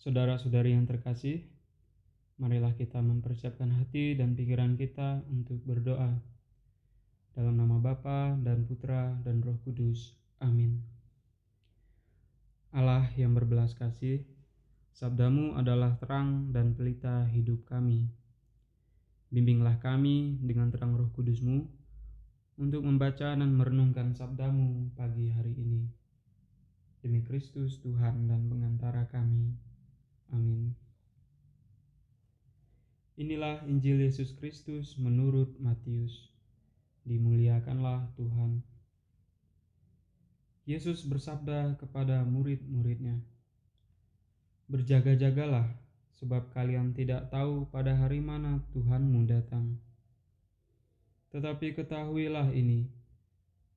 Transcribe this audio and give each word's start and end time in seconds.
Saudara-saudari 0.00 0.72
yang 0.72 0.88
terkasih, 0.88 1.44
marilah 2.40 2.72
kita 2.72 3.04
mempersiapkan 3.04 3.68
hati 3.76 4.16
dan 4.16 4.32
pikiran 4.32 4.72
kita 4.80 5.20
untuk 5.28 5.60
berdoa. 5.68 6.16
Dalam 7.36 7.60
nama 7.60 7.76
Bapa 7.76 8.32
dan 8.40 8.64
Putra 8.64 9.12
dan 9.20 9.44
Roh 9.44 9.60
Kudus. 9.60 10.16
Amin. 10.40 10.80
Allah 12.72 13.12
yang 13.20 13.36
berbelas 13.36 13.76
kasih, 13.76 14.24
sabdamu 14.96 15.60
adalah 15.60 16.00
terang 16.00 16.48
dan 16.48 16.72
pelita 16.72 17.28
hidup 17.28 17.68
kami. 17.68 18.08
Bimbinglah 19.28 19.84
kami 19.84 20.40
dengan 20.40 20.72
terang 20.72 20.96
roh 20.96 21.12
kudusmu 21.12 21.68
untuk 22.56 22.82
membaca 22.88 23.36
dan 23.36 23.52
merenungkan 23.52 24.16
sabdamu 24.16 24.96
pagi 24.96 25.28
hari 25.28 25.52
ini. 25.60 25.92
Demi 27.04 27.20
Kristus 27.20 27.84
Tuhan 27.84 28.32
dan 28.32 28.48
pengantara 28.48 29.04
kami. 29.04 29.69
Amin. 30.30 30.74
Inilah 33.20 33.66
Injil 33.68 34.00
Yesus 34.00 34.32
Kristus 34.32 34.96
menurut 34.96 35.52
Matius. 35.60 36.32
Dimuliakanlah 37.04 38.08
Tuhan. 38.16 38.64
Yesus 40.64 41.02
bersabda 41.04 41.76
kepada 41.76 42.22
murid-muridnya, 42.22 43.18
"Berjaga-jagalah, 44.70 45.66
sebab 46.20 46.52
kalian 46.52 46.92
tidak 46.92 47.32
tahu 47.32 47.64
pada 47.72 47.96
hari 47.96 48.20
mana 48.20 48.60
Tuhanmu 48.76 49.24
datang. 49.24 49.80
Tetapi 51.32 51.72
ketahuilah 51.80 52.52
ini: 52.52 52.84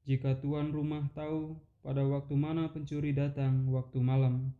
jika 0.03 0.35
tuan 0.35 0.75
rumah 0.75 1.08
tahu 1.16 1.55
pada 1.80 2.03
waktu 2.03 2.35
mana 2.35 2.67
pencuri 2.67 3.16
datang 3.16 3.72
waktu 3.72 4.03
malam, 4.03 4.52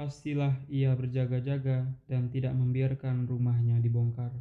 pastilah 0.00 0.56
ia 0.72 0.96
berjaga-jaga 0.96 1.84
dan 2.08 2.32
tidak 2.32 2.56
membiarkan 2.56 3.28
rumahnya 3.28 3.76
dibongkar. 3.84 4.32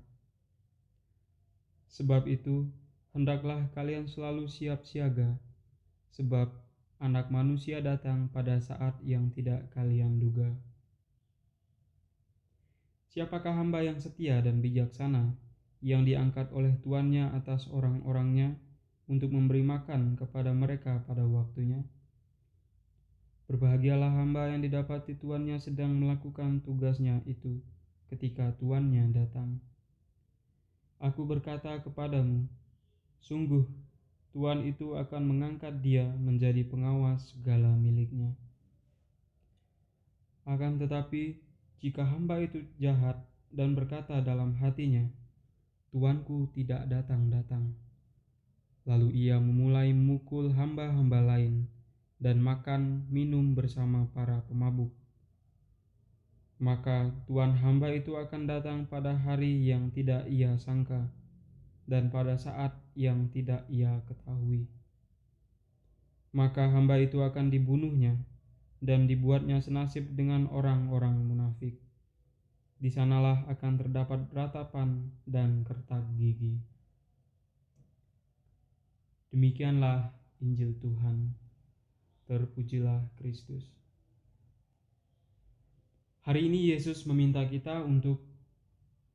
Sebab 1.91 2.31
itu, 2.31 2.63
hendaklah 3.11 3.67
kalian 3.75 4.07
selalu 4.07 4.47
siap 4.47 4.87
siaga, 4.87 5.35
sebab 6.15 6.47
Anak 7.03 7.27
Manusia 7.27 7.83
datang 7.83 8.31
pada 8.31 8.55
saat 8.63 8.95
yang 9.03 9.35
tidak 9.35 9.67
kalian 9.75 10.15
duga. 10.15 10.47
Siapakah 13.11 13.59
hamba 13.59 13.83
yang 13.83 13.99
setia 13.99 14.39
dan 14.39 14.63
bijaksana 14.63 15.35
yang 15.83 16.07
diangkat 16.07 16.55
oleh 16.55 16.71
tuannya 16.79 17.35
atas 17.35 17.67
orang-orangnya 17.67 18.55
untuk 19.11 19.35
memberi 19.35 19.67
makan 19.67 20.15
kepada 20.15 20.55
mereka 20.55 21.03
pada 21.03 21.27
waktunya? 21.27 21.83
Berbahagialah 23.49 24.13
hamba 24.13 24.53
yang 24.53 24.61
didapati 24.61 25.17
tuannya 25.17 25.57
sedang 25.57 25.97
melakukan 25.97 26.61
tugasnya 26.61 27.17
itu 27.25 27.57
ketika 28.13 28.53
tuannya 28.61 29.09
datang. 29.09 29.57
Aku 31.01 31.25
berkata 31.25 31.81
kepadamu, 31.81 32.45
sungguh 33.25 33.65
tuan 34.29 34.61
itu 34.69 34.93
akan 34.93 35.33
mengangkat 35.33 35.81
dia 35.81 36.05
menjadi 36.21 36.61
pengawas 36.61 37.33
segala 37.33 37.73
miliknya. 37.73 38.37
Akan 40.45 40.77
tetapi, 40.77 41.41
jika 41.81 42.05
hamba 42.05 42.45
itu 42.45 42.61
jahat 42.77 43.17
dan 43.49 43.73
berkata 43.73 44.21
dalam 44.21 44.53
hatinya, 44.61 45.09
Tuanku 45.89 46.53
tidak 46.53 46.85
datang-datang. 46.85 47.73
Lalu 48.85 49.25
ia 49.25 49.41
memulai 49.41 49.89
memukul 49.89 50.53
hamba-hamba 50.53 51.17
lain 51.17 51.65
dan 52.19 52.43
makan 52.43 53.07
minum 53.07 53.55
bersama 53.55 54.05
para 54.11 54.43
pemabuk. 54.45 54.91
Maka 56.59 57.15
tuan 57.23 57.55
hamba 57.55 57.95
itu 57.95 58.19
akan 58.19 58.43
datang 58.43 58.83
pada 58.91 59.15
hari 59.15 59.63
yang 59.63 59.87
tidak 59.95 60.27
ia 60.27 60.59
sangka 60.59 61.07
dan 61.87 62.11
pada 62.11 62.35
saat 62.35 62.75
yang 62.99 63.31
tidak 63.31 63.63
ia 63.71 64.03
ketahui. 64.05 64.67
Maka 66.35 66.67
hamba 66.67 66.99
itu 66.99 67.23
akan 67.23 67.47
dibunuhnya 67.47 68.19
dan 68.83 69.07
dibuatnya 69.07 69.63
senasib 69.63 70.13
dengan 70.13 70.51
orang-orang 70.51 71.15
munafik. 71.23 71.79
Di 72.79 72.91
sanalah 72.91 73.47
akan 73.47 73.73
terdapat 73.79 74.27
ratapan 74.35 75.15
dan 75.23 75.63
kertak 75.63 76.03
gigi. 76.19 76.59
Demikianlah 79.31 80.11
Injil 80.43 80.75
Tuhan. 80.79 81.48
Terpujilah 82.29 83.09
Kristus. 83.17 83.65
Hari 86.21 86.45
ini 86.45 86.69
Yesus 86.69 87.09
meminta 87.09 87.41
kita 87.49 87.81
untuk 87.81 88.21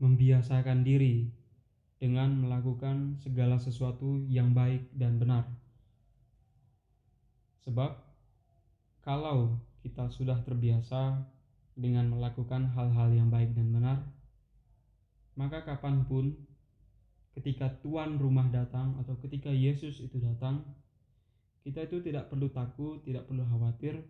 membiasakan 0.03 0.83
diri 0.83 1.31
dengan 2.03 2.35
melakukan 2.43 3.15
segala 3.23 3.55
sesuatu 3.63 4.19
yang 4.27 4.51
baik 4.51 4.91
dan 4.99 5.23
benar. 5.23 5.47
Sebab 7.63 8.03
kalau 9.07 9.63
kita 9.87 10.11
sudah 10.11 10.43
terbiasa 10.43 11.23
dengan 11.79 12.11
melakukan 12.11 12.67
hal-hal 12.75 13.15
yang 13.15 13.31
baik 13.31 13.55
dan 13.55 13.71
benar, 13.71 13.99
maka 15.39 15.63
kapan 15.63 16.03
pun 16.03 16.35
ketika 17.39 17.71
Tuhan 17.79 18.19
rumah 18.19 18.51
datang 18.51 18.99
atau 18.99 19.15
ketika 19.23 19.55
Yesus 19.55 20.03
itu 20.03 20.19
datang, 20.19 20.67
kita 21.65 21.89
itu 21.89 22.05
tidak 22.05 22.29
perlu 22.29 22.53
takut, 22.53 23.01
tidak 23.09 23.25
perlu 23.25 23.41
khawatir, 23.49 24.05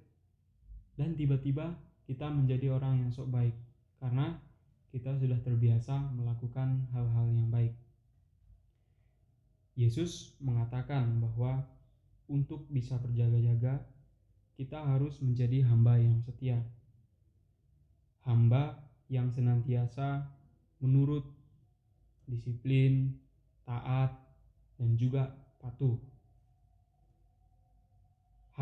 dan 0.98 1.15
tiba-tiba 1.15 1.78
kita 2.04 2.26
menjadi 2.26 2.75
orang 2.75 3.06
yang 3.06 3.10
sok 3.15 3.31
baik 3.31 3.54
karena 4.03 4.37
kita 4.91 5.15
sudah 5.16 5.38
terbiasa 5.42 6.12
melakukan 6.15 6.87
hal-hal 6.92 7.26
yang 7.31 7.48
baik. 7.50 7.75
Yesus 9.75 10.38
mengatakan 10.38 11.19
bahwa 11.19 11.66
untuk 12.31 12.66
bisa 12.70 12.94
berjaga-jaga, 13.03 13.82
kita 14.54 14.78
harus 14.78 15.19
menjadi 15.19 15.66
hamba 15.66 15.98
yang 15.98 16.22
setia, 16.22 16.62
hamba 18.22 18.86
yang 19.10 19.34
senantiasa 19.34 20.31
menurut 20.78 21.26
disiplin, 22.31 23.19
taat, 23.66 24.15
dan 24.78 24.94
juga 24.94 25.34
patuh. 25.59 26.13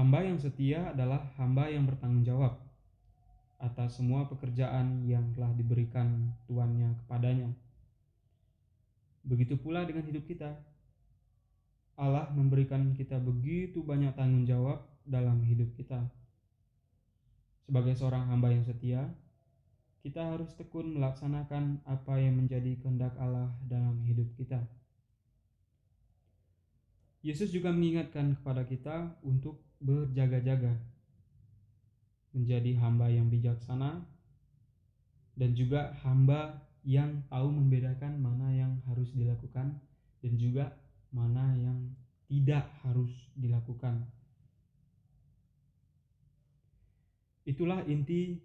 Hamba 0.03 0.19
yang 0.19 0.35
setia 0.35 0.91
adalah 0.91 1.31
hamba 1.39 1.71
yang 1.71 1.87
bertanggung 1.87 2.27
jawab 2.27 2.59
atas 3.63 4.03
semua 4.03 4.27
pekerjaan 4.27 5.07
yang 5.07 5.23
telah 5.31 5.55
diberikan 5.55 6.27
tuannya 6.51 6.91
kepadanya. 7.07 7.47
Begitu 9.23 9.55
pula 9.63 9.87
dengan 9.87 10.03
hidup 10.03 10.27
kita. 10.27 10.59
Allah 11.95 12.27
memberikan 12.35 12.91
kita 12.99 13.23
begitu 13.23 13.79
banyak 13.87 14.11
tanggung 14.19 14.43
jawab 14.43 14.83
dalam 15.07 15.39
hidup 15.47 15.71
kita. 15.79 16.03
Sebagai 17.63 17.95
seorang 17.95 18.27
hamba 18.27 18.51
yang 18.51 18.67
setia, 18.67 19.07
kita 20.03 20.35
harus 20.35 20.51
tekun 20.59 20.99
melaksanakan 20.99 21.79
apa 21.87 22.19
yang 22.19 22.43
menjadi 22.43 22.75
kehendak 22.83 23.15
Allah 23.23 23.55
dalam 23.71 24.03
hidup 24.03 24.27
kita. 24.35 24.67
Yesus 27.23 27.55
juga 27.55 27.71
mengingatkan 27.71 28.35
kepada 28.35 28.67
kita 28.67 29.15
untuk 29.23 29.63
berjaga-jaga, 29.83 30.79
menjadi 32.33 32.79
hamba 32.79 33.11
yang 33.11 33.29
bijaksana, 33.29 34.07
dan 35.37 35.51
juga 35.53 35.93
hamba 36.07 36.63
yang 36.83 37.23
tahu 37.31 37.49
membedakan 37.51 38.19
mana 38.19 38.51
yang 38.51 38.79
harus 38.91 39.15
dilakukan 39.15 39.79
dan 40.23 40.33
juga 40.39 40.75
mana 41.15 41.55
yang 41.59 41.79
tidak 42.27 42.67
harus 42.83 43.11
dilakukan. 43.39 44.09
Itulah 47.43 47.83
inti 47.91 48.39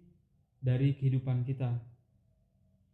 dari 0.58 0.94
kehidupan 0.98 1.46
kita. 1.46 1.70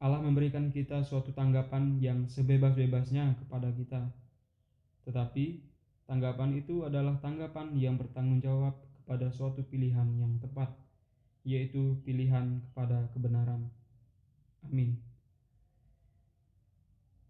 Allah 0.04 0.20
memberikan 0.20 0.68
kita 0.68 1.00
suatu 1.00 1.32
tanggapan 1.32 1.96
yang 1.96 2.28
sebebas-bebasnya 2.28 3.40
kepada 3.40 3.72
kita. 3.72 4.12
Tetapi 5.08 5.73
Tanggapan 6.04 6.60
itu 6.60 6.84
adalah 6.84 7.16
tanggapan 7.24 7.72
yang 7.80 7.96
bertanggung 7.96 8.44
jawab 8.44 8.76
kepada 9.00 9.32
suatu 9.32 9.64
pilihan 9.64 10.04
yang 10.20 10.36
tepat, 10.36 10.72
yaitu 11.44 11.96
pilihan 12.04 12.60
kepada 12.70 13.08
kebenaran. 13.16 13.72
Amin. 14.64 15.00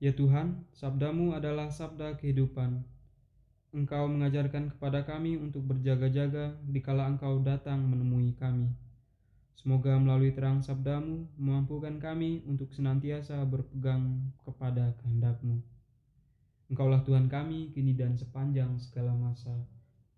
Ya 0.03 0.11
Tuhan, 0.11 0.67
sabdamu 0.75 1.39
adalah 1.39 1.71
sabda 1.71 2.19
kehidupan. 2.19 2.83
Engkau 3.75 4.07
mengajarkan 4.07 4.75
kepada 4.75 5.03
kami 5.03 5.39
untuk 5.39 5.67
berjaga-jaga 5.67 6.55
dikala 6.67 7.11
engkau 7.11 7.43
datang 7.43 7.83
menemui 7.83 8.35
kami. 8.39 8.71
Semoga 9.55 9.97
melalui 9.97 10.35
terang 10.35 10.61
sabdamu 10.61 11.31
memampukan 11.41 11.97
kami 12.03 12.45
untuk 12.45 12.75
senantiasa 12.75 13.41
berpegang 13.49 14.29
kepada 14.45 14.93
kehendakmu. 15.01 15.63
Engkaulah 16.69 17.05
Tuhan 17.05 17.29
kami, 17.29 17.73
kini 17.73 17.93
dan 17.93 18.17
sepanjang 18.17 18.77
segala 18.81 19.13
masa. 19.13 19.53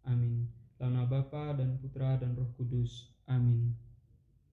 Amin. 0.07 0.47
Dalam 0.77 1.09
Bapa 1.09 1.57
dan 1.57 1.81
Putra 1.81 2.21
dan 2.21 2.37
Roh 2.37 2.53
Kudus. 2.55 3.11
Amin. 3.27 3.86